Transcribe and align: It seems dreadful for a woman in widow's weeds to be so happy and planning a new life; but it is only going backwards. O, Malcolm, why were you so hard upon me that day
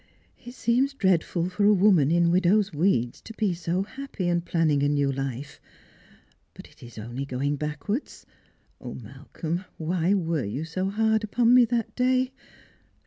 It 0.43 0.53
seems 0.55 0.95
dreadful 0.95 1.47
for 1.49 1.63
a 1.65 1.75
woman 1.75 2.09
in 2.09 2.31
widow's 2.31 2.73
weeds 2.73 3.21
to 3.21 3.35
be 3.35 3.53
so 3.53 3.83
happy 3.83 4.27
and 4.27 4.43
planning 4.43 4.81
a 4.81 4.89
new 4.89 5.11
life; 5.11 5.61
but 6.55 6.67
it 6.67 6.81
is 6.81 6.97
only 6.97 7.23
going 7.23 7.55
backwards. 7.55 8.25
O, 8.79 8.95
Malcolm, 8.95 9.63
why 9.77 10.15
were 10.15 10.43
you 10.43 10.65
so 10.65 10.89
hard 10.89 11.23
upon 11.23 11.53
me 11.53 11.65
that 11.65 11.95
day 11.95 12.31